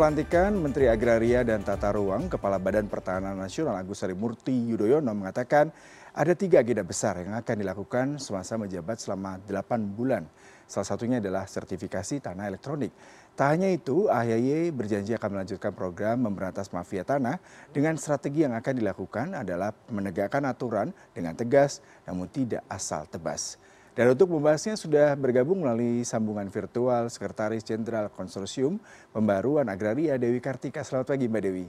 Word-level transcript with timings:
pelantikan 0.00 0.56
Menteri 0.56 0.88
Agraria 0.88 1.44
dan 1.44 1.60
Tata 1.60 1.92
Ruang, 1.92 2.32
Kepala 2.32 2.56
Badan 2.56 2.88
Pertahanan 2.88 3.36
Nasional 3.36 3.76
Agus 3.76 4.00
Harimurti 4.00 4.72
Yudhoyono 4.72 5.12
mengatakan 5.12 5.68
ada 6.16 6.32
tiga 6.32 6.64
agenda 6.64 6.80
besar 6.80 7.20
yang 7.20 7.36
akan 7.36 7.56
dilakukan 7.60 8.06
semasa 8.16 8.56
menjabat 8.56 8.96
selama 8.96 9.36
delapan 9.44 9.84
bulan. 9.84 10.24
Salah 10.64 10.88
satunya 10.88 11.20
adalah 11.20 11.44
sertifikasi 11.44 12.16
tanah 12.16 12.48
elektronik. 12.48 12.96
Tak 13.36 13.52
hanya 13.52 13.68
itu, 13.68 14.08
AHY 14.08 14.72
berjanji 14.72 15.12
akan 15.20 15.36
melanjutkan 15.36 15.76
program 15.76 16.16
memberantas 16.24 16.72
mafia 16.72 17.04
tanah 17.04 17.36
dengan 17.68 17.92
strategi 18.00 18.48
yang 18.48 18.56
akan 18.56 18.80
dilakukan 18.80 19.36
adalah 19.36 19.76
menegakkan 19.92 20.48
aturan 20.48 20.96
dengan 21.12 21.36
tegas 21.36 21.84
namun 22.08 22.24
tidak 22.32 22.64
asal 22.72 23.04
tebas. 23.04 23.60
Dan 23.90 24.14
untuk 24.14 24.30
membahasnya 24.30 24.78
sudah 24.78 25.18
bergabung 25.18 25.66
melalui 25.66 26.06
sambungan 26.06 26.46
virtual 26.46 27.10
Sekretaris 27.10 27.66
Jenderal 27.66 28.06
Konsorsium 28.06 28.78
Pembaruan 29.10 29.66
Agraria 29.66 30.14
Dewi 30.14 30.38
Kartika. 30.38 30.86
Selamat 30.86 31.10
pagi 31.10 31.26
Mbak 31.26 31.42
Dewi. 31.42 31.66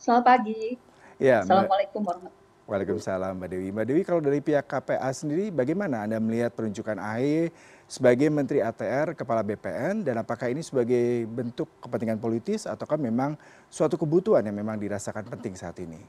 Selamat 0.00 0.24
pagi. 0.24 0.80
Ya, 1.20 1.44
Assalamualaikum 1.44 2.00
warahmatullahi 2.00 2.42
Waalaikumsalam 2.64 3.36
Mbak 3.36 3.48
Dewi. 3.52 3.68
Mbak 3.76 3.86
Dewi 3.92 4.02
kalau 4.08 4.20
dari 4.24 4.40
pihak 4.40 4.64
KPA 4.64 5.10
sendiri 5.12 5.52
bagaimana 5.52 6.08
Anda 6.08 6.16
melihat 6.16 6.56
penunjukan 6.56 6.96
AHY 6.96 7.52
sebagai 7.84 8.32
Menteri 8.32 8.64
ATR 8.64 9.12
Kepala 9.12 9.44
BPN 9.44 10.00
dan 10.00 10.16
apakah 10.24 10.48
ini 10.48 10.64
sebagai 10.64 11.28
bentuk 11.28 11.68
kepentingan 11.84 12.16
politis 12.16 12.64
ataukah 12.64 12.96
memang 12.96 13.36
suatu 13.68 14.00
kebutuhan 14.00 14.40
yang 14.48 14.56
memang 14.56 14.80
dirasakan 14.80 15.28
penting 15.28 15.52
saat 15.60 15.76
ini? 15.76 16.00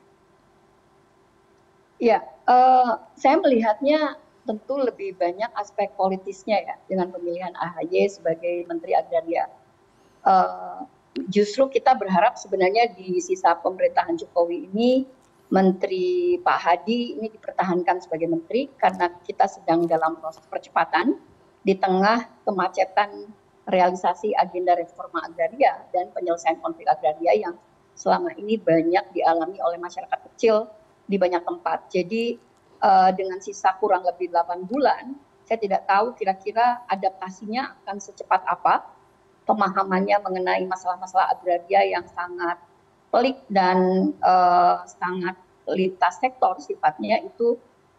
Ya, 1.99 2.23
uh, 2.47 3.03
saya 3.19 3.35
melihatnya 3.39 4.15
tentu 4.45 4.77
lebih 4.77 5.17
banyak 5.17 5.49
aspek 5.57 5.91
politisnya 5.97 6.61
ya 6.61 6.75
dengan 6.85 7.09
pemilihan 7.09 7.51
AHY 7.57 8.05
sebagai 8.07 8.69
Menteri 8.69 8.93
Agraria. 8.93 9.49
Uh, 10.25 10.85
justru 11.29 11.67
kita 11.69 11.97
berharap 11.97 12.37
sebenarnya 12.37 12.93
di 12.93 13.17
sisa 13.21 13.57
pemerintahan 13.59 14.17
Jokowi 14.21 14.69
ini 14.71 15.05
Menteri 15.53 16.41
Pak 16.41 16.59
Hadi 16.61 17.21
ini 17.21 17.29
dipertahankan 17.29 18.01
sebagai 18.01 18.25
menteri 18.25 18.65
karena 18.81 19.13
kita 19.21 19.45
sedang 19.45 19.85
dalam 19.85 20.17
proses 20.17 20.41
percepatan 20.49 21.21
di 21.61 21.77
tengah 21.77 22.25
kemacetan 22.45 23.29
realisasi 23.69 24.33
agenda 24.37 24.73
reforma 24.77 25.21
agraria 25.25 25.85
dan 25.93 26.09
penyelesaian 26.13 26.57
konflik 26.61 26.89
agraria 26.89 27.33
yang 27.37 27.55
selama 27.93 28.33
ini 28.37 28.57
banyak 28.57 29.05
dialami 29.13 29.57
oleh 29.61 29.77
masyarakat 29.77 30.19
kecil 30.33 30.69
di 31.05 31.17
banyak 31.21 31.41
tempat. 31.45 31.89
Jadi 31.93 32.37
dengan 33.17 33.41
sisa 33.41 33.73
kurang 33.81 34.05
lebih 34.05 34.29
8 34.29 34.69
bulan, 34.69 35.17
saya 35.45 35.57
tidak 35.61 35.85
tahu 35.85 36.17
kira-kira 36.17 36.81
adaptasinya 36.89 37.77
akan 37.81 37.97
secepat 38.01 38.41
apa, 38.49 38.85
pemahamannya 39.45 40.17
mengenai 40.25 40.65
masalah-masalah 40.65 41.37
agraria 41.37 41.85
yang 41.85 42.05
sangat 42.09 42.57
pelik 43.13 43.37
dan 43.47 44.11
uh, 44.25 44.83
sangat 44.89 45.37
lintas 45.69 46.19
sektor 46.19 46.57
sifatnya 46.59 47.21
itu 47.23 47.55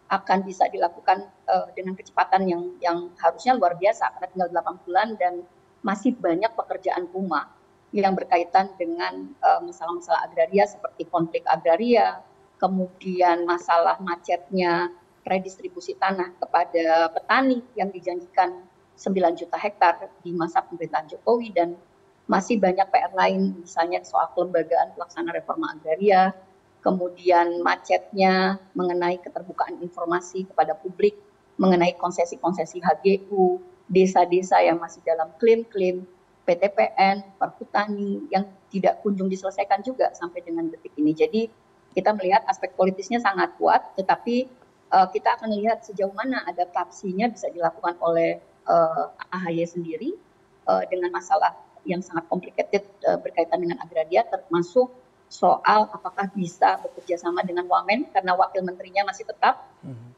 akan 0.07 0.47
bisa 0.47 0.71
dilakukan 0.71 1.27
uh, 1.51 1.67
dengan 1.75 1.99
kecepatan 1.99 2.47
yang 2.47 2.63
yang 2.79 3.11
harusnya 3.19 3.59
luar 3.59 3.75
biasa 3.79 4.13
karena 4.19 4.29
tinggal 4.31 4.51
8 4.53 4.85
bulan 4.87 5.09
dan 5.19 5.35
masih 5.83 6.15
banyak 6.19 6.51
pekerjaan 6.55 7.07
rumah 7.15 7.47
yang 7.95 8.13
berkaitan 8.19 8.75
dengan 8.75 9.31
masalah-masalah 9.63 10.21
uh, 10.21 10.27
agraria 10.27 10.67
seperti 10.67 11.07
konflik 11.07 11.47
agraria, 11.47 12.19
kemudian 12.57 13.45
masalah 13.45 14.01
macetnya 14.01 14.93
redistribusi 15.27 15.99
tanah 15.99 16.33
kepada 16.39 17.11
petani 17.13 17.61
yang 17.75 17.91
dijanjikan 17.91 18.63
9 18.97 19.13
juta 19.37 19.59
hektar 19.61 20.09
di 20.25 20.33
masa 20.33 20.65
pemerintahan 20.65 21.11
Jokowi 21.13 21.53
dan 21.53 21.77
masih 22.27 22.59
banyak 22.59 22.87
PR 22.91 23.13
lain 23.15 23.61
misalnya 23.61 24.03
soal 24.03 24.33
kelembagaan 24.35 24.97
pelaksana 24.99 25.31
reforma 25.31 25.77
agraria, 25.77 26.35
kemudian 26.83 27.63
macetnya 27.63 28.59
mengenai 28.75 29.19
keterbukaan 29.23 29.79
informasi 29.79 30.49
kepada 30.49 30.75
publik, 30.75 31.15
mengenai 31.59 31.95
konsesi-konsesi 31.99 32.83
HGU, 32.83 33.63
desa-desa 33.87 34.59
yang 34.63 34.83
masih 34.83 35.03
dalam 35.07 35.31
klaim-klaim 35.39 36.03
PTPN, 36.47 37.39
perhutani 37.39 38.27
yang 38.31 38.47
tidak 38.71 39.03
kunjung 39.03 39.31
diselesaikan 39.31 39.83
juga 39.83 40.11
sampai 40.15 40.43
dengan 40.43 40.71
detik 40.71 40.95
ini. 40.99 41.11
Jadi 41.15 41.43
kita 41.97 42.13
melihat 42.13 42.45
aspek 42.45 42.77
politisnya 42.77 43.25
sangat 43.25 43.57
kuat, 43.57 43.81
tetapi 43.97 44.45
uh, 44.93 45.09
kita 45.09 45.41
akan 45.41 45.57
lihat 45.57 45.81
sejauh 45.81 46.13
mana 46.13 46.45
adaptasinya 46.45 47.33
bisa 47.33 47.49
dilakukan 47.49 47.97
oleh 48.05 48.37
uh, 48.69 49.17
AHY 49.33 49.65
sendiri 49.65 50.13
uh, 50.69 50.85
dengan 50.93 51.09
masalah 51.09 51.57
yang 51.89 52.05
sangat 52.05 52.29
complicated 52.29 52.85
uh, 53.09 53.17
berkaitan 53.17 53.65
dengan 53.65 53.81
agraria, 53.81 54.29
termasuk 54.29 54.93
soal 55.27 55.91
apakah 55.91 56.31
bisa 56.37 56.79
bekerja 56.85 57.19
sama 57.19 57.43
dengan 57.43 57.67
Wamen 57.67 58.13
karena 58.15 58.39
wakil 58.39 58.63
menterinya 58.63 59.11
masih 59.11 59.27
tetap, 59.27 59.67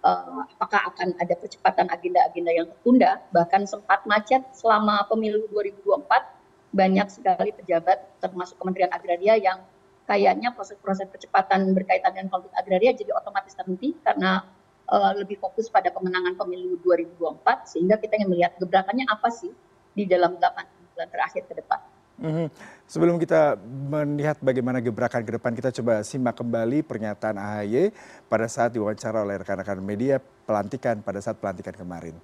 uh, 0.05 0.45
apakah 0.59 0.85
akan 0.93 1.17
ada 1.17 1.33
percepatan 1.39 1.87
agenda-agenda 1.89 2.53
yang 2.53 2.67
tertunda, 2.69 3.23
bahkan 3.33 3.65
sempat 3.65 4.05
macet 4.05 4.45
selama 4.53 5.07
pemilu 5.09 5.49
2024 5.55 6.75
banyak 6.77 7.09
sekali 7.09 7.51
pejabat 7.57 8.21
termasuk 8.21 8.61
Kementerian 8.61 8.93
Agraria 8.93 9.41
yang 9.41 9.65
kayaknya 10.09 10.57
proses-proses 10.57 11.05
percepatan 11.13 11.77
berkaitan 11.77 12.17
dengan 12.17 12.33
konflik 12.33 12.57
agraria 12.57 12.97
jadi 12.97 13.13
otomatis 13.13 13.53
terhenti 13.53 13.93
karena 14.01 14.41
uh, 14.89 15.13
lebih 15.21 15.37
fokus 15.37 15.69
pada 15.69 15.93
pemenangan 15.93 16.33
pemilu 16.33 16.81
2024 16.81 17.69
sehingga 17.69 18.01
kita 18.01 18.17
ingin 18.17 18.33
melihat 18.33 18.57
gebrakannya 18.57 19.05
apa 19.05 19.29
sih 19.29 19.53
di 19.93 20.09
dalam 20.09 20.41
8 20.41 20.97
bulan 20.97 21.09
terakhir 21.13 21.45
ke 21.45 21.55
depan. 21.61 21.81
Mm-hmm. 22.19 22.47
Sebelum 22.89 23.15
kita 23.21 23.55
melihat 23.63 24.43
bagaimana 24.43 24.83
gebrakan 24.83 25.23
ke 25.23 25.39
depan, 25.39 25.55
kita 25.55 25.71
coba 25.71 26.03
simak 26.03 26.35
kembali 26.35 26.83
pernyataan 26.83 27.39
AHY 27.39 27.95
pada 28.27 28.51
saat 28.51 28.75
diwawancara 28.75 29.23
oleh 29.23 29.39
rekan-rekan 29.39 29.79
media 29.79 30.19
pelantikan 30.19 30.99
pada 30.99 31.23
saat 31.23 31.39
pelantikan 31.39 31.77
kemarin. 31.79 32.19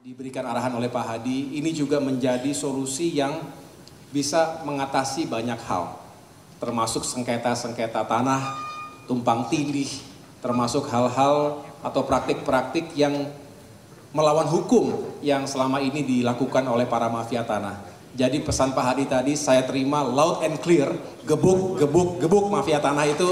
Diberikan 0.00 0.48
arahan 0.48 0.72
oleh 0.80 0.88
Pak 0.88 1.04
Hadi, 1.04 1.60
ini 1.60 1.76
juga 1.76 2.00
menjadi 2.00 2.48
solusi 2.56 3.12
yang 3.12 3.36
bisa 4.10 4.62
mengatasi 4.66 5.26
banyak 5.30 5.58
hal, 5.70 5.98
termasuk 6.58 7.06
sengketa-sengketa 7.06 8.02
tanah, 8.06 8.58
tumpang 9.06 9.46
tindih, 9.46 9.90
termasuk 10.42 10.90
hal-hal 10.90 11.62
atau 11.80 12.02
praktik-praktik 12.04 12.92
yang 12.98 13.30
melawan 14.10 14.46
hukum 14.50 15.14
yang 15.22 15.46
selama 15.46 15.78
ini 15.78 16.02
dilakukan 16.02 16.66
oleh 16.66 16.84
para 16.90 17.06
mafia 17.06 17.46
tanah. 17.46 17.78
Jadi 18.10 18.42
pesan 18.42 18.74
Pak 18.74 18.84
Hadi 18.90 19.04
tadi 19.06 19.32
saya 19.38 19.62
terima 19.62 20.02
loud 20.02 20.42
and 20.42 20.58
clear, 20.58 20.90
gebuk, 21.22 21.78
gebuk, 21.78 22.18
gebuk 22.18 22.50
mafia 22.50 22.82
tanah 22.82 23.06
itu 23.06 23.30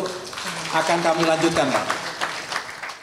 akan 0.70 0.98
kami 1.02 1.26
lanjutkan 1.26 1.66
Pak. 1.66 1.86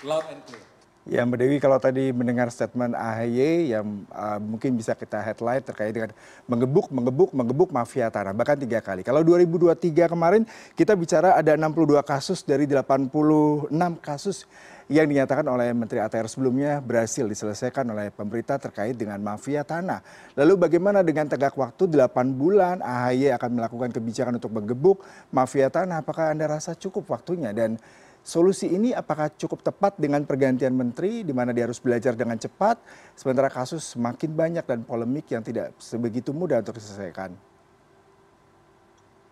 Loud 0.08 0.26
and 0.32 0.42
clear. 0.48 0.75
Ya 1.06 1.22
Mbak 1.22 1.38
Dewi 1.38 1.58
kalau 1.62 1.78
tadi 1.78 2.10
mendengar 2.10 2.50
statement 2.50 2.98
AHY 2.98 3.78
yang 3.78 4.10
uh, 4.10 4.42
mungkin 4.42 4.74
bisa 4.74 4.98
kita 4.98 5.22
headline 5.22 5.62
terkait 5.62 5.94
dengan 5.94 6.10
mengebuk, 6.50 6.90
mengebuk, 6.90 7.30
mengebuk 7.30 7.70
mafia 7.70 8.10
tanah 8.10 8.34
bahkan 8.34 8.58
tiga 8.58 8.82
kali. 8.82 9.06
Kalau 9.06 9.22
2023 9.22 9.86
kemarin 10.10 10.50
kita 10.74 10.98
bicara 10.98 11.38
ada 11.38 11.54
62 11.54 12.02
kasus 12.02 12.42
dari 12.42 12.66
86 12.66 13.70
kasus 14.02 14.50
yang 14.90 15.06
dinyatakan 15.06 15.46
oleh 15.46 15.78
Menteri 15.78 16.02
ATR 16.02 16.26
sebelumnya 16.26 16.82
berhasil 16.82 17.30
diselesaikan 17.30 17.86
oleh 17.86 18.10
pemerintah 18.10 18.58
terkait 18.58 18.98
dengan 18.98 19.22
mafia 19.22 19.62
tanah. 19.62 20.02
Lalu 20.34 20.58
bagaimana 20.58 21.06
dengan 21.06 21.30
tegak 21.30 21.54
waktu 21.54 21.86
8 21.86 22.34
bulan 22.34 22.82
AHY 22.82 23.30
akan 23.38 23.62
melakukan 23.62 23.94
kebijakan 23.94 24.42
untuk 24.42 24.58
mengebuk 24.58 25.06
mafia 25.30 25.70
tanah? 25.70 26.02
Apakah 26.02 26.34
Anda 26.34 26.50
rasa 26.50 26.74
cukup 26.74 27.14
waktunya 27.14 27.54
dan 27.54 27.78
solusi 28.26 28.74
ini 28.74 28.90
apakah 28.90 29.30
cukup 29.38 29.62
tepat 29.62 29.94
dengan 30.02 30.26
pergantian 30.26 30.74
menteri 30.74 31.22
di 31.22 31.30
mana 31.30 31.54
dia 31.54 31.70
harus 31.70 31.78
belajar 31.78 32.18
dengan 32.18 32.42
cepat 32.42 32.82
sementara 33.14 33.54
kasus 33.54 33.94
semakin 33.94 34.34
banyak 34.34 34.66
dan 34.66 34.82
polemik 34.82 35.30
yang 35.30 35.46
tidak 35.46 35.78
sebegitu 35.78 36.34
mudah 36.34 36.66
untuk 36.66 36.82
diselesaikan? 36.82 37.38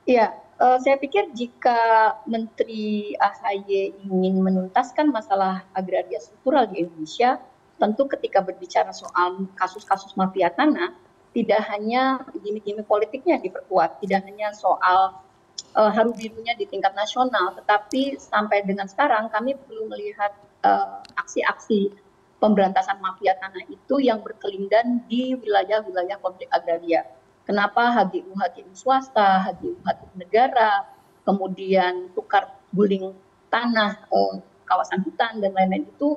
Ya, 0.05 0.35
uh, 0.61 0.77
saya 0.83 0.99
pikir 1.01 1.33
jika 1.33 1.79
Menteri 2.29 3.17
AHY 3.17 4.03
ingin 4.03 4.35
menuntaskan 4.43 5.09
masalah 5.09 5.65
agraria 5.73 6.19
struktural 6.19 6.69
di 6.69 6.85
Indonesia, 6.85 7.39
tentu 7.79 8.05
ketika 8.11 8.43
berbicara 8.43 8.91
soal 8.91 9.47
kasus-kasus 9.55 10.13
mafia 10.19 10.51
tanah, 10.51 10.91
tidak 11.31 11.65
hanya 11.71 12.21
gimmick-gimmick 12.35 12.85
politiknya 12.85 13.41
diperkuat, 13.41 14.03
tidak 14.03 14.27
hanya 14.27 14.51
soal 14.53 15.22
uh, 15.75 15.91
haru 15.91 16.13
birunya 16.13 16.53
di 16.57 16.65
tingkat 16.69 16.93
nasional, 16.93 17.53
tetapi 17.57 18.17
sampai 18.17 18.65
dengan 18.65 18.85
sekarang 18.85 19.29
kami 19.29 19.57
belum 19.67 19.89
melihat 19.89 20.33
uh, 20.65 21.01
aksi-aksi 21.17 21.93
pemberantasan 22.37 22.99
mafia 22.99 23.35
tanah 23.39 23.63
itu 23.71 24.03
yang 24.03 24.19
berkelindan 24.19 25.03
di 25.07 25.33
wilayah-wilayah 25.37 26.19
konflik 26.19 26.51
agraria. 26.51 27.07
Kenapa 27.43 27.91
HGU 27.91 28.35
HGU 28.35 28.71
swasta, 28.71 29.51
HGU 29.51 29.79
HGU 29.83 30.13
negara, 30.15 30.87
kemudian 31.27 32.11
tukar 32.15 32.51
guling 32.71 33.11
tanah, 33.51 34.07
uh, 34.11 34.39
kawasan 34.63 35.03
hutan 35.03 35.43
dan 35.43 35.51
lain-lain 35.51 35.87
itu 35.87 36.15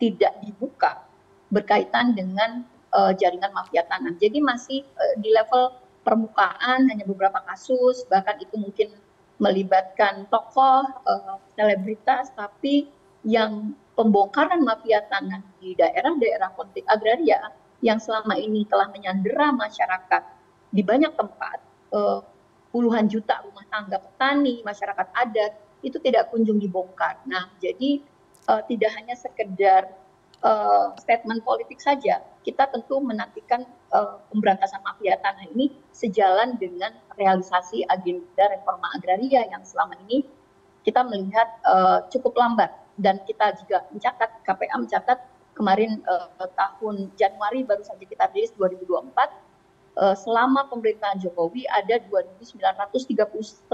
tidak 0.00 0.32
dibuka 0.40 1.04
berkaitan 1.50 2.14
dengan 2.14 2.62
uh, 2.94 3.12
jaringan 3.14 3.50
mafia 3.50 3.82
tanah. 3.86 4.14
Jadi 4.16 4.38
masih 4.38 4.86
uh, 4.96 5.14
di 5.18 5.30
level 5.34 5.74
permukaan 6.02 6.88
hanya 6.88 7.04
beberapa 7.04 7.40
kasus, 7.44 8.08
bahkan 8.08 8.40
itu 8.40 8.56
mungkin 8.56 8.92
melibatkan 9.40 10.28
tokoh, 10.28 10.84
uh, 11.08 11.36
selebritas, 11.56 12.32
tapi 12.36 12.88
yang 13.24 13.76
pembongkaran 13.96 14.64
mafia 14.64 15.04
tanah 15.08 15.44
di 15.60 15.76
daerah-daerah 15.76 16.56
konflik 16.56 16.84
agraria 16.88 17.52
yang 17.80 18.00
selama 18.00 18.36
ini 18.36 18.64
telah 18.68 18.88
menyandera 18.92 19.52
masyarakat 19.52 20.22
di 20.72 20.80
banyak 20.84 21.12
tempat, 21.16 21.58
uh, 21.92 22.20
puluhan 22.70 23.08
juta 23.10 23.42
rumah 23.44 23.66
tangga 23.68 23.98
petani, 23.98 24.62
masyarakat 24.62 25.08
adat, 25.16 25.52
itu 25.80 25.96
tidak 26.00 26.28
kunjung 26.28 26.60
dibongkar. 26.60 27.18
Nah, 27.24 27.48
jadi 27.58 28.04
uh, 28.48 28.62
tidak 28.68 28.92
hanya 29.00 29.16
sekedar 29.16 29.88
statement 30.96 31.44
politik 31.44 31.80
saja, 31.80 32.24
kita 32.40 32.64
tentu 32.72 32.96
menantikan 33.00 33.68
uh, 33.92 34.16
pemberantasan 34.32 34.80
mafia 34.80 35.20
tanah 35.20 35.44
ini 35.52 35.68
sejalan 35.92 36.56
dengan 36.56 36.96
realisasi 37.20 37.84
agenda 37.88 38.48
reforma 38.48 38.88
agraria 38.96 39.44
yang 39.52 39.60
selama 39.64 40.00
ini 40.08 40.24
kita 40.80 41.04
melihat 41.04 41.48
uh, 41.68 42.08
cukup 42.08 42.36
lambat. 42.40 42.72
Dan 43.00 43.20
kita 43.24 43.56
juga 43.64 43.88
mencatat 43.92 44.44
KPA 44.44 44.76
mencatat 44.76 45.18
kemarin 45.56 46.04
tahun 46.56 47.12
Januari 47.16 47.64
baru 47.64 47.80
saja 47.80 48.04
kita 48.04 48.28
rilis 48.32 48.52
2024 48.56 49.40
uh, 49.96 50.16
selama 50.16 50.68
pemerintahan 50.70 51.20
Jokowi 51.20 51.66
ada 51.68 52.00
2.939 52.08 53.68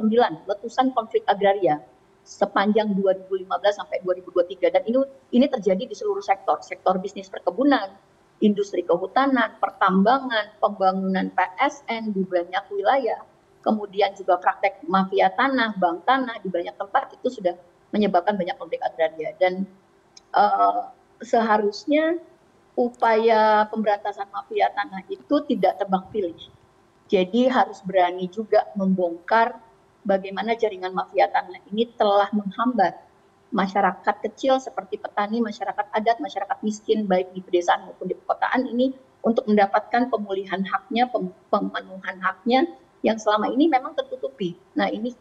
letusan 0.51 0.87
konflik 0.97 1.23
agraria 1.29 1.79
sepanjang 2.27 2.91
2015 2.99 3.47
sampai 3.71 4.03
2023 4.03 4.75
dan 4.75 4.83
ini 4.83 4.99
ini 5.31 5.47
terjadi 5.47 5.87
di 5.87 5.95
seluruh 5.95 6.21
sektor. 6.21 6.59
Sektor 6.59 6.99
bisnis 6.99 7.31
perkebunan 7.31 7.87
industri 8.43 8.83
kehutanan 8.83 9.57
pertambangan 9.63 10.59
pembangunan 10.59 11.31
PSN 11.31 12.11
di 12.11 12.27
banyak 12.27 12.67
wilayah. 12.75 13.23
Kemudian 13.63 14.15
juga 14.19 14.43
praktek 14.43 14.83
mafia 14.91 15.31
tanah 15.31 15.79
bank 15.79 16.03
tanah 16.03 16.43
di 16.43 16.51
banyak 16.51 16.75
tempat 16.75 17.15
itu 17.15 17.41
sudah 17.41 17.55
menyebabkan 17.95 18.35
banyak 18.35 18.59
konflik 18.59 18.83
agraria. 18.83 19.31
Dan 19.39 19.63
uh, 20.35 20.91
seharusnya 21.23 22.19
upaya 22.75 23.65
pemberantasan 23.71 24.29
mafia 24.35 24.69
tanah 24.75 25.07
itu 25.09 25.37
tidak 25.47 25.79
tebang 25.79 26.05
pilih. 26.11 26.37
Jadi 27.07 27.47
harus 27.47 27.79
berani 27.87 28.27
juga 28.27 28.67
membongkar 28.75 29.63
bagaimana 30.07 30.55
jaringan 30.55 30.95
mafia 30.95 31.27
tanah 31.29 31.61
ini 31.75 31.91
telah 31.99 32.31
menghambat 32.31 32.95
masyarakat 33.51 34.17
kecil 34.31 34.59
seperti 34.59 34.99
petani, 34.99 35.43
masyarakat 35.43 35.87
adat, 35.95 36.19
masyarakat 36.23 36.59
miskin 36.63 37.07
baik 37.07 37.31
di 37.35 37.43
pedesaan 37.43 37.87
maupun 37.87 38.11
di 38.11 38.15
perkotaan 38.15 38.67
ini 38.71 38.95
untuk 39.23 39.47
mendapatkan 39.51 40.07
pemulihan 40.07 40.63
haknya, 40.67 41.11
pemenuhan 41.51 42.17
haknya 42.23 42.71
yang 43.03 43.19
selama 43.19 43.51
ini 43.51 43.67
memang 43.67 43.95
tertutupi. 43.99 44.55
Nah 44.79 44.91
ini 44.91 45.15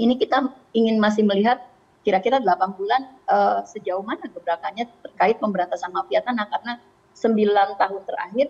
ini 0.00 0.16
kita 0.16 0.48
ingin 0.72 0.96
masih 0.96 1.24
melihat 1.28 1.60
kira-kira 2.00 2.40
8 2.40 2.80
bulan 2.80 3.02
uh, 3.28 3.60
sejauh 3.68 4.00
mana 4.00 4.24
gebrakannya 4.32 4.88
terkait 5.04 5.36
pemberantasan 5.36 5.92
mafia 5.92 6.24
tanah 6.24 6.48
karena 6.48 6.72
9 7.12 7.76
tahun 7.76 8.02
terakhir 8.08 8.48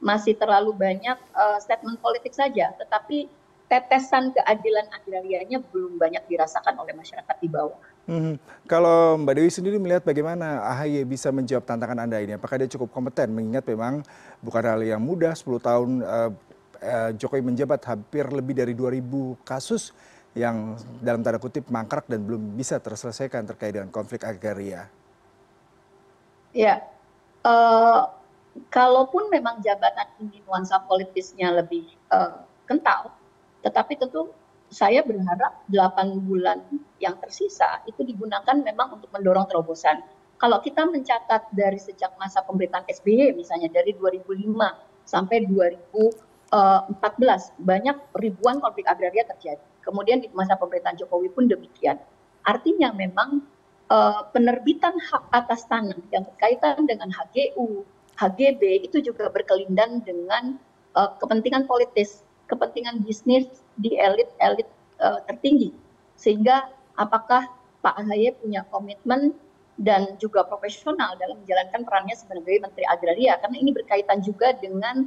masih 0.00 0.36
terlalu 0.36 0.72
banyak 0.72 1.16
uh, 1.36 1.60
statement 1.60 2.00
politik 2.00 2.32
saja, 2.32 2.72
tetapi 2.76 3.28
tetesan 3.66 4.30
keadilan 4.30 4.86
agrarianya 4.94 5.58
belum 5.58 5.98
banyak 5.98 6.22
dirasakan 6.30 6.78
oleh 6.78 6.94
masyarakat 6.94 7.36
di 7.42 7.48
bawah. 7.50 7.78
Hmm. 8.06 8.38
Kalau 8.70 9.18
Mbak 9.18 9.34
Dewi 9.34 9.50
sendiri 9.50 9.76
melihat 9.82 10.06
bagaimana 10.06 10.62
AHY 10.62 11.02
bisa 11.02 11.34
menjawab 11.34 11.66
tantangan 11.66 12.06
Anda 12.06 12.22
ini? 12.22 12.38
Apakah 12.38 12.62
dia 12.62 12.70
cukup 12.70 12.94
kompeten? 12.94 13.34
Mengingat 13.34 13.66
memang 13.66 14.06
bukan 14.38 14.62
hal 14.62 14.78
yang 14.86 15.02
mudah, 15.02 15.34
10 15.34 15.58
tahun 15.58 15.90
uh, 16.06 16.30
uh, 16.78 17.10
Jokowi 17.18 17.42
menjabat 17.42 17.82
hampir 17.82 18.22
lebih 18.30 18.54
dari 18.54 18.78
2000 18.78 19.02
kasus 19.42 19.90
yang 20.38 20.78
dalam 21.02 21.26
tanda 21.26 21.42
kutip 21.42 21.66
mangkrak 21.66 22.06
dan 22.06 22.22
belum 22.22 22.54
bisa 22.54 22.78
terselesaikan 22.78 23.42
terkait 23.48 23.74
dengan 23.74 23.90
konflik 23.90 24.22
agraria. 24.22 24.86
Ya, 26.54 26.86
uh, 27.42 28.06
kalaupun 28.70 29.32
memang 29.34 29.58
jabatan 29.64 30.06
ini 30.22 30.44
nuansa 30.46 30.78
politisnya 30.86 31.50
lebih 31.56 31.90
uh, 32.14 32.44
kental, 32.68 33.10
tetapi 33.66 33.98
tentu 33.98 34.30
saya 34.70 35.02
berharap 35.02 35.66
8 35.66 36.22
bulan 36.22 36.62
yang 37.02 37.18
tersisa 37.18 37.82
itu 37.90 38.06
digunakan 38.06 38.54
memang 38.54 38.98
untuk 38.98 39.10
mendorong 39.10 39.46
terobosan. 39.50 40.06
Kalau 40.38 40.62
kita 40.62 40.86
mencatat 40.86 41.50
dari 41.50 41.80
sejak 41.82 42.14
masa 42.20 42.46
pemerintahan 42.46 42.86
SBY 42.86 43.34
misalnya 43.34 43.72
dari 43.72 43.90
2005 43.98 44.46
sampai 45.06 45.46
2014 45.50 46.50
banyak 47.62 47.96
ribuan 48.20 48.62
konflik 48.62 48.86
agraria 48.86 49.26
terjadi. 49.26 49.62
Kemudian 49.82 50.22
di 50.22 50.28
masa 50.34 50.58
pemerintahan 50.58 50.98
Jokowi 50.98 51.30
pun 51.30 51.46
demikian. 51.46 51.98
Artinya 52.42 52.90
memang 52.94 53.42
uh, 53.90 54.28
penerbitan 54.34 54.98
hak 54.98 55.30
atas 55.30 55.66
tanah 55.70 55.98
yang 56.10 56.26
berkaitan 56.26 56.84
dengan 56.84 57.08
HGU, 57.14 57.86
HGB 58.18 58.90
itu 58.90 58.98
juga 59.02 59.30
berkelindan 59.30 60.02
dengan 60.02 60.58
uh, 60.98 61.14
kepentingan 61.22 61.70
politis 61.70 62.25
kepentingan 62.46 63.02
bisnis 63.02 63.46
di 63.78 63.98
elit-elit 63.98 64.68
uh, 65.02 65.20
tertinggi. 65.26 65.74
Sehingga 66.16 66.70
apakah 66.96 67.46
Pak 67.84 68.02
Ahy 68.02 68.32
punya 68.40 68.64
komitmen 68.72 69.36
dan 69.76 70.16
juga 70.16 70.40
profesional 70.48 71.14
dalam 71.20 71.36
menjalankan 71.44 71.84
perannya 71.84 72.16
sebagai 72.16 72.64
Menteri 72.64 72.84
Agraria 72.88 73.36
karena 73.44 73.56
ini 73.60 73.70
berkaitan 73.76 74.24
juga 74.24 74.56
dengan 74.56 75.04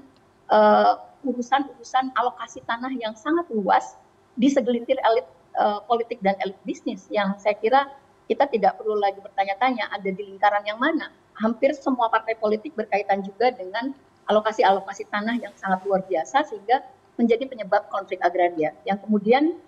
urusan-urusan 1.26 2.06
uh, 2.14 2.20
alokasi 2.22 2.62
tanah 2.66 2.90
yang 2.98 3.14
sangat 3.14 3.46
luas 3.54 3.98
di 4.38 4.50
segelintir 4.50 4.98
elit 5.02 5.26
uh, 5.58 5.82
politik 5.86 6.22
dan 6.22 6.38
elit 6.42 6.58
bisnis 6.66 7.06
yang 7.10 7.38
saya 7.38 7.54
kira 7.58 7.90
kita 8.30 8.46
tidak 8.46 8.78
perlu 8.78 8.98
lagi 8.98 9.18
bertanya-tanya 9.22 9.90
ada 9.90 10.10
di 10.10 10.22
lingkaran 10.22 10.62
yang 10.62 10.78
mana. 10.78 11.10
Hampir 11.42 11.74
semua 11.74 12.14
partai 12.14 12.38
politik 12.38 12.78
berkaitan 12.78 13.26
juga 13.26 13.50
dengan 13.50 13.90
alokasi-alokasi 14.30 15.10
tanah 15.10 15.42
yang 15.42 15.54
sangat 15.58 15.82
luar 15.82 16.06
biasa 16.06 16.46
sehingga 16.46 16.86
menjadi 17.20 17.44
penyebab 17.46 17.92
konflik 17.92 18.24
agraria. 18.24 18.72
Yang 18.88 19.04
kemudian 19.04 19.60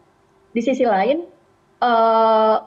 di 0.56 0.62
sisi 0.64 0.88
lain 0.88 1.28
eh, 1.84 2.58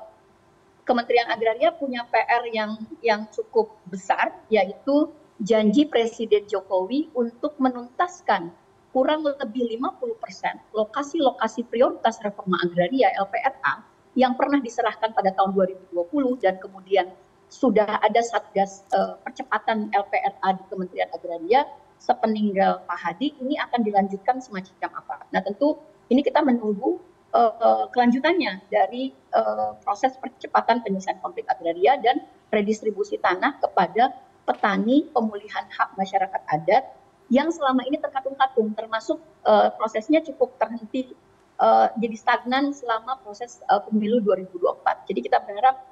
Kementerian 0.85 1.33
Agraria 1.33 1.73
punya 1.73 2.05
PR 2.13 2.45
yang 2.53 2.77
yang 3.01 3.25
cukup 3.33 3.73
besar 3.89 4.37
yaitu 4.53 5.09
janji 5.41 5.89
Presiden 5.89 6.45
Jokowi 6.45 7.09
untuk 7.17 7.57
menuntaskan 7.57 8.53
kurang 8.93 9.25
lebih 9.25 9.81
50% 9.81 10.77
lokasi-lokasi 10.77 11.67
prioritas 11.67 12.21
reforma 12.23 12.61
agraria 12.63 13.11
LPRA 13.17 13.83
yang 14.15 14.39
pernah 14.39 14.63
diserahkan 14.63 15.11
pada 15.11 15.35
tahun 15.35 15.57
2020 15.91 16.45
dan 16.45 16.55
kemudian 16.63 17.07
sudah 17.51 17.99
ada 17.99 18.21
satgas 18.23 18.87
uh, 18.95 19.19
percepatan 19.27 19.91
LPRA 19.91 20.49
di 20.55 20.65
Kementerian 20.71 21.11
Agraria 21.11 21.67
sepeninggal 22.05 22.85
Pak 22.85 22.99
Hadi 23.01 23.33
ini 23.41 23.57
akan 23.57 23.81
dilanjutkan 23.81 24.45
semacam 24.45 25.01
apa. 25.01 25.25
Nah 25.33 25.41
tentu 25.41 25.81
ini 26.13 26.21
kita 26.21 26.45
menunggu 26.45 27.01
uh, 27.33 27.89
kelanjutannya 27.89 28.69
dari 28.69 29.17
uh, 29.33 29.73
proses 29.81 30.13
percepatan 30.21 30.85
penyelesaian 30.85 31.17
konflik 31.25 31.49
agraria 31.49 31.97
dan 32.05 32.21
redistribusi 32.53 33.17
tanah 33.17 33.57
kepada 33.57 34.13
petani 34.45 35.09
pemulihan 35.09 35.65
hak 35.73 35.97
masyarakat 35.97 36.43
adat 36.53 36.85
yang 37.33 37.49
selama 37.49 37.81
ini 37.89 37.97
terkatung-katung 37.97 38.77
termasuk 38.77 39.17
uh, 39.49 39.73
prosesnya 39.81 40.21
cukup 40.21 40.61
terhenti 40.61 41.17
uh, 41.57 41.89
jadi 41.97 42.17
stagnan 42.21 42.77
selama 42.77 43.17
proses 43.25 43.65
uh, 43.73 43.81
pemilu 43.81 44.21
2024. 44.21 45.09
Jadi 45.09 45.21
kita 45.25 45.41
berharap 45.41 45.89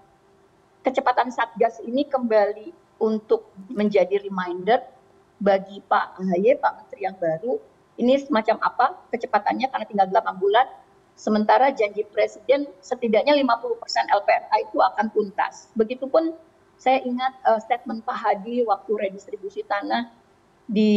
kecepatan 0.85 1.33
Satgas 1.33 1.81
ini 1.81 2.05
kembali 2.05 3.01
untuk 3.01 3.49
menjadi 3.73 4.21
reminder 4.23 4.85
bagi 5.43 5.83
Pak 5.91 6.23
Ahy, 6.23 6.55
Pak 6.55 6.73
Menteri 6.79 7.01
yang 7.03 7.19
baru, 7.19 7.59
ini 7.99 8.15
semacam 8.23 8.63
apa 8.63 8.87
kecepatannya 9.11 9.67
karena 9.69 9.87
tinggal 9.91 10.07
8 10.09 10.39
bulan, 10.39 10.71
sementara 11.19 11.75
janji 11.75 12.07
Presiden 12.07 12.71
setidaknya 12.79 13.35
50% 13.35 13.83
LPRA 14.23 14.57
itu 14.63 14.79
akan 14.79 15.07
tuntas. 15.11 15.69
Begitupun 15.75 16.33
saya 16.79 17.03
ingat 17.03 17.35
uh, 17.43 17.59
statement 17.59 18.07
Pak 18.07 18.17
Hadi 18.17 18.63
waktu 18.63 18.91
redistribusi 18.95 19.67
tanah 19.67 20.15
di 20.71 20.95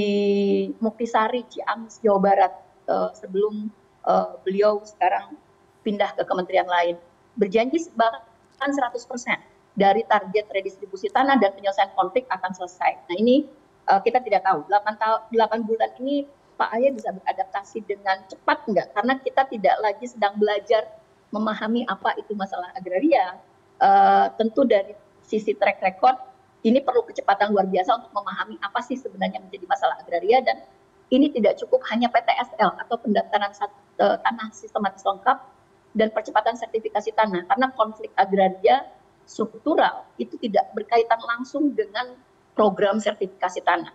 Muktisari, 0.78 1.44
Ciamis, 1.50 2.00
Jawa 2.06 2.20
Barat 2.22 2.54
uh, 2.86 3.10
sebelum 3.18 3.74
uh, 4.06 4.38
beliau 4.46 4.82
sekarang 4.86 5.36
pindah 5.82 6.14
ke 6.14 6.24
kementerian 6.26 6.70
lain. 6.70 6.96
Berjanji 7.36 7.90
bahkan 7.98 8.72
100% 8.72 9.04
dari 9.76 10.08
target 10.08 10.48
redistribusi 10.54 11.12
tanah 11.12 11.36
dan 11.38 11.52
penyelesaian 11.52 11.92
konflik 11.94 12.24
akan 12.32 12.56
selesai. 12.56 12.96
Nah 13.12 13.18
ini 13.20 13.44
kita 13.86 14.20
tidak 14.22 14.42
tahu. 14.46 14.66
8 14.68 15.02
tahun 15.02 15.20
8 15.30 15.68
bulan 15.70 15.90
ini 16.02 16.26
Pak 16.56 16.70
Ahy 16.72 16.90
bisa 16.96 17.12
beradaptasi 17.12 17.84
dengan 17.84 18.24
cepat 18.32 18.64
enggak 18.72 18.88
karena 18.96 19.14
kita 19.20 19.44
tidak 19.52 19.76
lagi 19.84 20.06
sedang 20.08 20.40
belajar 20.40 20.88
memahami 21.36 21.84
apa 21.86 22.16
itu 22.16 22.32
masalah 22.34 22.72
agraria. 22.74 23.36
Uh, 23.76 24.32
tentu 24.40 24.64
dari 24.64 24.96
sisi 25.20 25.52
track 25.52 25.84
record 25.84 26.16
ini 26.64 26.80
perlu 26.80 27.04
kecepatan 27.04 27.52
luar 27.52 27.68
biasa 27.68 28.00
untuk 28.00 28.16
memahami 28.16 28.56
apa 28.64 28.80
sih 28.80 28.96
sebenarnya 28.96 29.44
menjadi 29.44 29.68
masalah 29.68 30.00
agraria. 30.00 30.40
Dan 30.40 30.64
ini 31.12 31.30
tidak 31.30 31.60
cukup 31.60 31.84
hanya 31.92 32.08
PTSL 32.08 32.80
atau 32.88 32.96
pendaftaran 32.98 33.52
uh, 34.00 34.18
tanah 34.24 34.48
sistematis 34.56 35.04
lengkap 35.04 35.38
dan 35.94 36.08
percepatan 36.16 36.56
sertifikasi 36.56 37.12
tanah. 37.14 37.44
Karena 37.52 37.68
konflik 37.76 38.16
agraria 38.16 38.88
struktural 39.28 40.08
itu 40.16 40.40
tidak 40.40 40.72
berkaitan 40.72 41.20
langsung 41.20 41.76
dengan 41.76 42.16
program 42.56 42.98
sertifikasi 42.98 43.60
tanah 43.62 43.92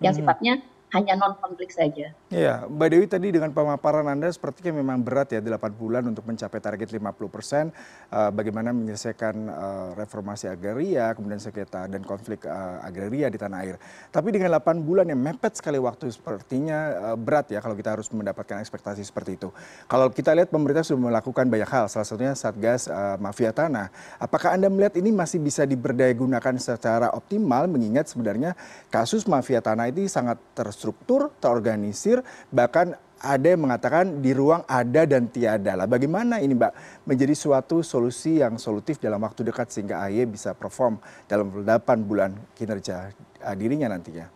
yang 0.00 0.14
hmm. 0.14 0.20
sifatnya 0.22 0.54
hanya 0.94 1.18
non 1.18 1.34
konflik 1.42 1.74
saja. 1.74 2.14
Iya, 2.30 2.70
Mbak 2.70 2.88
Dewi 2.94 3.06
tadi 3.10 3.28
dengan 3.34 3.50
pemaparan 3.50 4.06
Anda 4.06 4.30
sepertinya 4.30 4.78
memang 4.78 5.02
berat 5.02 5.34
ya 5.34 5.42
8 5.42 5.74
bulan 5.74 6.06
untuk 6.06 6.22
mencapai 6.22 6.62
target 6.62 6.94
50 6.94 7.02
persen. 7.34 7.74
Uh, 8.14 8.30
bagaimana 8.30 8.70
menyelesaikan 8.70 9.34
uh, 9.50 9.88
reformasi 9.98 10.46
agraria, 10.46 11.10
kemudian 11.18 11.42
sengketa 11.42 11.90
dan 11.90 12.06
konflik 12.06 12.46
uh, 12.46 12.78
agraria 12.86 13.26
di 13.26 13.38
tanah 13.38 13.58
air. 13.66 13.76
Tapi 14.14 14.30
dengan 14.30 14.54
8 14.54 14.86
bulan 14.86 15.10
yang 15.10 15.18
mepet 15.18 15.58
sekali 15.58 15.82
waktu 15.82 16.14
sepertinya 16.14 17.12
uh, 17.12 17.16
berat 17.18 17.50
ya 17.50 17.58
kalau 17.58 17.74
kita 17.74 17.98
harus 17.98 18.06
mendapatkan 18.14 18.62
ekspektasi 18.62 19.02
seperti 19.02 19.34
itu. 19.34 19.50
Kalau 19.90 20.06
kita 20.14 20.30
lihat 20.30 20.54
pemerintah 20.54 20.86
sudah 20.86 21.10
melakukan 21.10 21.50
banyak 21.50 21.68
hal, 21.68 21.90
salah 21.90 22.06
satunya 22.06 22.38
Satgas 22.38 22.86
uh, 22.86 23.18
Mafia 23.18 23.50
Tanah. 23.50 23.90
Apakah 24.22 24.54
Anda 24.54 24.70
melihat 24.70 24.94
ini 24.94 25.10
masih 25.10 25.42
bisa 25.42 25.66
diberdayagunakan 25.66 26.54
secara 26.62 27.10
optimal 27.10 27.66
mengingat 27.66 28.06
sebenarnya 28.10 28.54
kasus 28.92 29.26
mafia 29.26 29.58
tanah 29.58 29.90
ini 29.90 30.06
sangat 30.06 30.38
terus 30.54 30.78
terstruktur, 30.84 31.32
terorganisir, 31.40 32.20
bahkan 32.52 32.92
ada 33.24 33.56
yang 33.56 33.64
mengatakan 33.64 34.20
di 34.20 34.36
ruang 34.36 34.68
ada 34.68 35.08
dan 35.08 35.32
tiada 35.32 35.72
lah. 35.72 35.88
Bagaimana 35.88 36.44
ini 36.44 36.52
Mbak 36.52 37.08
menjadi 37.08 37.32
suatu 37.32 37.80
solusi 37.80 38.44
yang 38.44 38.60
solutif 38.60 39.00
dalam 39.00 39.24
waktu 39.24 39.48
dekat 39.48 39.72
sehingga 39.72 40.04
AY 40.04 40.28
bisa 40.28 40.52
perform 40.52 41.00
dalam 41.24 41.48
8 41.64 42.04
bulan 42.04 42.36
kinerja 42.52 43.16
uh, 43.40 43.56
dirinya 43.56 43.88
nantinya? 43.96 44.28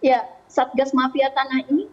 Ya, 0.00 0.24
Satgas 0.48 0.96
Mafia 0.96 1.28
Tanah 1.36 1.68
ini 1.68 1.84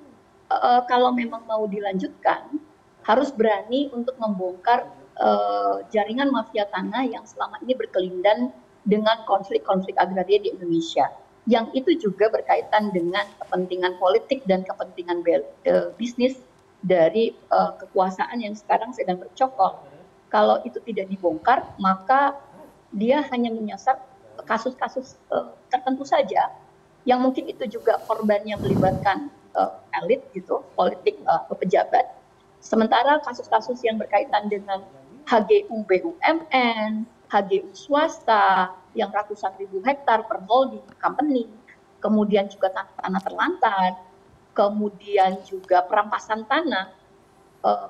uh, 0.47 0.87
kalau 0.87 1.11
memang 1.11 1.43
mau 1.43 1.67
dilanjutkan 1.67 2.55
harus 3.03 3.35
berani 3.35 3.91
untuk 3.91 4.15
membongkar 4.15 4.87
uh, 5.19 5.83
jaringan 5.91 6.31
mafia 6.31 6.63
tanah 6.71 7.03
yang 7.11 7.27
selama 7.27 7.59
ini 7.59 7.75
berkelindan 7.75 8.55
dengan 8.87 9.27
konflik-konflik 9.27 9.99
agraria 9.99 10.39
di 10.39 10.55
Indonesia 10.55 11.11
yang 11.43 11.67
itu 11.75 11.99
juga 11.99 12.31
berkaitan 12.31 12.95
dengan 12.95 13.27
kepentingan 13.43 13.99
politik 13.99 14.47
dan 14.47 14.63
kepentingan 14.63 15.23
uh, 15.67 15.91
bisnis 15.99 16.39
dari 16.83 17.35
uh, 17.51 17.75
kekuasaan 17.79 18.39
yang 18.39 18.55
sekarang 18.55 18.95
sedang 18.95 19.19
bercokol. 19.19 19.79
Kalau 20.31 20.63
itu 20.63 20.79
tidak 20.87 21.11
dibongkar, 21.11 21.67
maka 21.79 22.35
dia 22.95 23.23
hanya 23.31 23.51
menyasar 23.51 23.99
kasus-kasus 24.47 25.19
uh, 25.31 25.51
tertentu 25.67 26.07
saja, 26.07 26.51
yang 27.03 27.19
mungkin 27.19 27.47
itu 27.51 27.67
juga 27.67 27.99
korbannya 28.07 28.55
melibatkan 28.59 29.27
uh, 29.55 29.79
elit 30.03 30.23
gitu, 30.31 30.63
politik 30.75 31.19
uh, 31.27 31.43
pejabat. 31.51 32.07
Sementara 32.63 33.19
kasus-kasus 33.23 33.83
yang 33.83 33.99
berkaitan 33.99 34.47
dengan 34.47 34.79
HGU 35.27 35.83
BUMN, 35.83 37.03
HGU 37.27 37.71
swasta 37.75 38.71
yang 38.93 39.09
ratusan 39.09 39.53
ribu 39.57 39.81
hektar 39.81 40.25
per 40.25 40.41
holding 40.45 40.85
company, 41.01 41.49
kemudian 42.01 42.49
juga 42.49 42.73
tanah 42.73 43.21
terlantar, 43.21 43.89
kemudian 44.53 45.41
juga 45.45 45.81
perampasan 45.85 46.45
tanah 46.45 46.93
eh, 47.65 47.89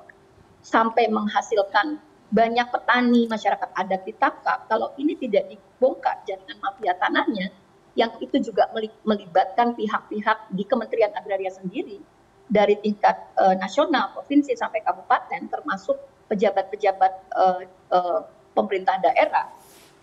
sampai 0.63 1.11
menghasilkan 1.11 1.99
banyak 2.33 2.67
petani 2.73 3.29
masyarakat 3.29 3.69
adat 3.77 4.01
ditangkap. 4.09 4.65
Kalau 4.65 4.95
ini 4.97 5.13
tidak 5.19 5.53
dibongkar 5.53 6.23
jaringan 6.25 6.57
mafia 6.63 6.97
tanahnya, 6.97 7.53
yang 7.93 8.09
itu 8.17 8.41
juga 8.41 8.73
melibatkan 9.05 9.77
pihak-pihak 9.77 10.49
di 10.49 10.63
Kementerian 10.65 11.13
Agraria 11.13 11.53
sendiri 11.53 12.01
dari 12.49 12.73
tingkat 12.81 13.13
uh, 13.37 13.53
nasional, 13.53 14.17
provinsi 14.17 14.57
sampai 14.57 14.81
kabupaten, 14.81 15.45
termasuk 15.45 15.93
pejabat-pejabat 16.25 17.13
uh, 17.37 17.61
uh, 17.93 18.21
pemerintah 18.57 18.97
daerah, 18.97 19.53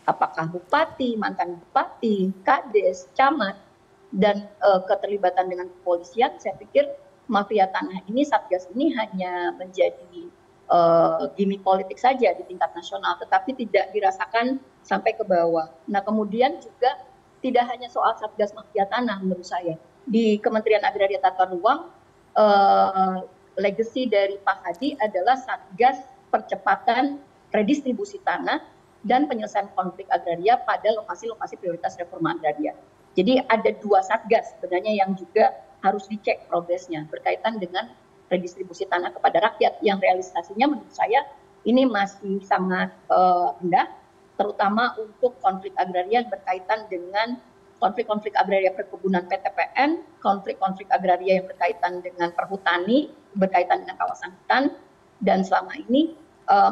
apakah 0.08 0.48
bupati, 0.48 1.16
mantan 1.16 1.60
bupati, 1.60 2.32
kades, 2.46 3.10
camat, 3.12 3.56
dan 4.10 4.50
uh, 4.64 4.82
keterlibatan 4.86 5.46
dengan 5.46 5.70
kepolisian, 5.70 6.34
saya 6.42 6.58
pikir 6.58 6.86
mafia 7.30 7.70
tanah 7.70 8.02
ini, 8.10 8.26
Satgas 8.26 8.66
ini 8.74 8.90
hanya 8.98 9.54
menjadi 9.54 10.26
uh, 10.66 11.30
gimmick 11.38 11.62
politik 11.62 11.98
saja 11.98 12.34
di 12.34 12.42
tingkat 12.46 12.74
nasional, 12.74 13.14
tetapi 13.22 13.54
tidak 13.54 13.94
dirasakan 13.94 14.58
sampai 14.82 15.14
ke 15.14 15.22
bawah. 15.22 15.70
Nah 15.86 16.02
kemudian 16.02 16.58
juga 16.58 17.06
tidak 17.40 17.70
hanya 17.70 17.86
soal 17.86 18.18
Satgas 18.18 18.50
Mafia 18.52 18.84
Tanah 18.90 19.22
menurut 19.22 19.46
saya. 19.46 19.78
Di 20.04 20.42
Kementerian 20.42 20.82
Agraria 20.82 21.22
Tata 21.22 21.46
Ruang, 21.48 21.88
uh, 22.34 23.22
legacy 23.56 24.10
dari 24.10 24.36
Pak 24.42 24.58
Hadi 24.66 24.98
adalah 24.98 25.38
Satgas 25.38 26.02
percepatan 26.34 27.22
redistribusi 27.50 28.22
tanah 28.22 28.62
dan 29.04 29.24
penyelesaian 29.26 29.68
konflik 29.72 30.04
agraria 30.12 30.60
pada 30.68 30.92
lokasi-lokasi 31.00 31.56
prioritas 31.56 31.96
reforma 31.96 32.36
agraria. 32.36 32.76
Jadi 33.16 33.42
ada 33.48 33.70
dua 33.80 34.04
satgas 34.04 34.54
sebenarnya 34.56 35.02
yang 35.04 35.16
juga 35.16 35.56
harus 35.80 36.06
dicek 36.06 36.46
progresnya 36.46 37.08
berkaitan 37.08 37.56
dengan 37.56 37.90
redistribusi 38.30 38.86
tanah 38.86 39.10
kepada 39.10 39.50
rakyat 39.50 39.82
yang 39.82 39.98
realisasinya 39.98 40.70
menurut 40.70 40.94
saya 40.94 41.26
ini 41.66 41.84
masih 41.84 42.40
sangat 42.44 42.94
uh, 43.12 43.52
rendah, 43.60 43.88
terutama 44.40 44.96
untuk 44.96 45.36
konflik 45.44 45.76
agraria 45.76 46.24
yang 46.24 46.30
berkaitan 46.32 46.88
dengan 46.88 47.36
konflik-konflik 47.80 48.32
agraria 48.36 48.72
perkebunan 48.72 49.24
PTPN, 49.28 50.04
konflik-konflik 50.20 50.88
agraria 50.92 51.40
yang 51.40 51.46
berkaitan 51.48 52.00
dengan 52.00 52.32
perhutani, 52.32 53.12
berkaitan 53.36 53.84
dengan 53.84 53.96
kawasan 54.00 54.32
hutan, 54.32 54.62
dan 55.20 55.44
selama 55.44 55.76
ini 55.88 56.16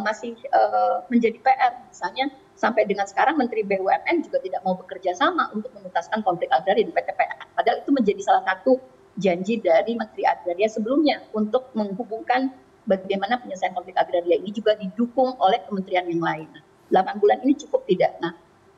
masih 0.03 0.35
uh, 0.51 1.07
menjadi 1.07 1.39
PR. 1.39 1.73
Misalnya 1.87 2.35
sampai 2.59 2.85
dengan 2.91 3.07
sekarang 3.07 3.39
Menteri 3.39 3.63
BUMN 3.63 4.27
juga 4.27 4.43
tidak 4.43 4.61
mau 4.67 4.75
bekerja 4.75 5.15
sama 5.15 5.51
untuk 5.55 5.71
menuntaskan 5.79 6.27
konflik 6.27 6.51
agraria 6.51 6.87
di 6.87 6.93
PTPN. 6.95 7.55
Padahal 7.55 7.79
itu 7.87 7.91
menjadi 7.95 8.21
salah 8.27 8.43
satu 8.43 8.83
janji 9.19 9.59
dari 9.59 9.99
Menteri 9.99 10.27
Agraria 10.27 10.71
sebelumnya 10.71 11.23
untuk 11.35 11.71
menghubungkan 11.75 12.55
bagaimana 12.87 13.39
penyelesaian 13.43 13.75
konflik 13.75 13.99
agraria 13.99 14.39
ini 14.39 14.51
juga 14.55 14.79
didukung 14.79 15.35
oleh 15.43 15.63
kementerian 15.67 16.07
yang 16.07 16.23
lain. 16.23 16.49
8 16.89 17.21
bulan 17.21 17.39
ini 17.45 17.53
cukup 17.59 17.85
tidak. 17.85 18.17
Nah, 18.23 18.33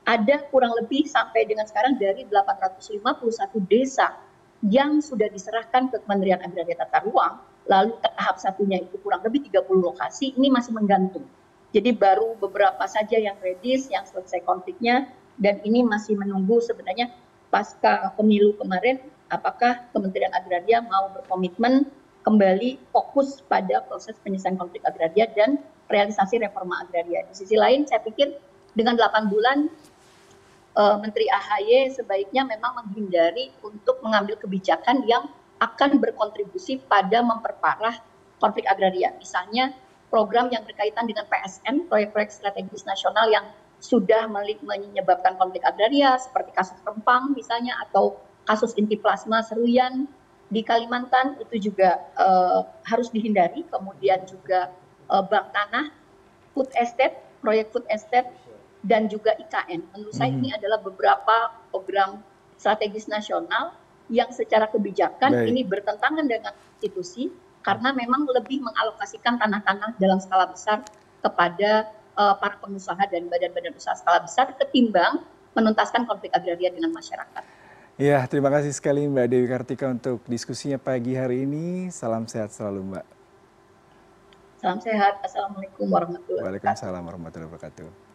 ada 0.08 0.42
kurang 0.50 0.74
lebih 0.74 1.06
sampai 1.06 1.46
dengan 1.46 1.68
sekarang 1.68 1.94
dari 2.00 2.26
851 2.26 3.70
desa 3.70 4.16
yang 4.66 4.98
sudah 5.00 5.30
diserahkan 5.30 5.88
ke 5.88 5.96
Kementerian 6.04 6.42
Agraria 6.42 6.76
Tata 6.76 7.00
Ruang 7.06 7.40
lalu 7.70 7.94
tahap 8.02 8.42
satunya 8.42 8.82
itu 8.82 8.98
kurang 8.98 9.22
lebih 9.22 9.46
30 9.46 9.62
lokasi, 9.78 10.34
ini 10.34 10.50
masih 10.50 10.74
menggantung. 10.74 11.22
Jadi 11.70 11.94
baru 11.94 12.34
beberapa 12.34 12.82
saja 12.90 13.14
yang 13.14 13.38
redis, 13.38 13.86
yang 13.94 14.02
selesai 14.02 14.42
konfliknya, 14.42 15.06
dan 15.38 15.62
ini 15.62 15.86
masih 15.86 16.18
menunggu 16.18 16.58
sebenarnya 16.58 17.14
pasca 17.46 18.10
pemilu 18.18 18.58
kemarin, 18.58 18.98
apakah 19.30 19.86
Kementerian 19.94 20.34
Agraria 20.34 20.82
mau 20.82 21.14
berkomitmen 21.14 21.86
kembali 22.26 22.76
fokus 22.90 23.38
pada 23.46 23.86
proses 23.86 24.18
penyelesaian 24.20 24.58
konflik 24.60 24.84
agraria 24.84 25.24
dan 25.32 25.56
realisasi 25.88 26.36
reforma 26.42 26.84
agraria. 26.84 27.24
Di 27.30 27.34
sisi 27.38 27.56
lain, 27.56 27.88
saya 27.88 28.04
pikir 28.04 28.34
dengan 28.76 28.98
8 28.98 29.32
bulan 29.32 29.70
eh, 30.76 30.96
Menteri 31.00 31.26
AHY 31.30 31.96
sebaiknya 31.96 32.44
memang 32.44 32.84
menghindari 32.84 33.54
untuk 33.64 34.02
mengambil 34.04 34.36
kebijakan 34.36 35.06
yang 35.08 35.30
akan 35.60 36.00
berkontribusi 36.00 36.80
pada 36.88 37.20
memperparah 37.20 38.00
konflik 38.40 38.64
agraria. 38.64 39.12
Misalnya 39.20 39.76
program 40.08 40.48
yang 40.48 40.64
berkaitan 40.64 41.06
dengan 41.06 41.28
PSN, 41.28 41.86
proyek-proyek 41.86 42.32
strategis 42.32 42.88
nasional 42.88 43.28
yang 43.28 43.46
sudah 43.80 44.28
menyebabkan 44.28 45.40
konflik 45.40 45.64
agraria 45.64 46.16
seperti 46.20 46.52
kasus 46.52 46.76
Rempang 46.84 47.32
misalnya 47.32 47.76
atau 47.88 48.20
kasus 48.44 48.76
inti 48.76 48.96
plasma 49.00 49.40
Seruyan 49.40 50.04
di 50.52 50.60
Kalimantan 50.60 51.38
itu 51.40 51.70
juga 51.70 51.96
uh, 52.18 52.66
harus 52.84 53.08
dihindari. 53.08 53.64
Kemudian 53.68 54.26
juga 54.28 54.68
uh, 55.08 55.24
bank 55.24 55.52
tanah, 55.54 55.92
food 56.52 56.68
estate, 56.76 57.16
proyek 57.40 57.72
food 57.72 57.86
estate 57.88 58.28
dan 58.84 59.08
juga 59.08 59.36
IKN. 59.36 59.84
Menurut 59.92 60.14
saya 60.16 60.32
ini 60.32 60.52
mhm. 60.52 60.58
adalah 60.60 60.78
beberapa 60.80 61.36
program 61.72 62.20
strategis 62.60 63.08
nasional 63.08 63.72
yang 64.10 64.28
secara 64.34 64.66
kebijakan 64.68 65.30
Baik. 65.32 65.48
ini 65.54 65.62
bertentangan 65.62 66.26
dengan 66.26 66.52
konstitusi 66.52 67.30
karena 67.62 67.94
memang 67.94 68.26
lebih 68.26 68.60
mengalokasikan 68.60 69.38
tanah-tanah 69.38 69.96
dalam 69.96 70.18
skala 70.18 70.50
besar 70.50 70.82
kepada 71.22 71.88
uh, 72.18 72.34
para 72.36 72.58
pengusaha 72.58 73.00
dan 73.06 73.30
badan-badan 73.30 73.76
usaha 73.76 73.94
skala 73.94 74.20
besar 74.24 74.50
ketimbang 74.58 75.22
menuntaskan 75.54 76.04
konflik 76.04 76.34
agraria 76.34 76.74
dengan 76.74 76.90
masyarakat. 76.90 77.44
Ya, 78.00 78.24
terima 78.24 78.48
kasih 78.48 78.72
sekali 78.72 79.04
Mbak 79.04 79.26
Dewi 79.28 79.46
Kartika 79.46 79.86
untuk 79.92 80.24
diskusinya 80.24 80.80
pagi 80.80 81.12
hari 81.12 81.44
ini. 81.44 81.92
Salam 81.92 82.24
sehat 82.24 82.48
selalu 82.48 82.96
Mbak. 82.96 83.06
Salam 84.60 84.80
sehat. 84.80 85.20
Assalamualaikum 85.20 85.84
warahmatullahi 85.84 86.40
wabarakatuh. 86.40 86.64
Waalaikumsalam 86.64 87.02
warahmatullahi 87.04 87.48
wabarakatuh. 87.52 88.09